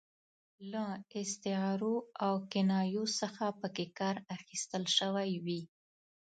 [0.71, 0.85] له
[1.21, 1.95] استعارو
[2.25, 5.61] او کنایو څخه پکې کار اخیستل شوی وي.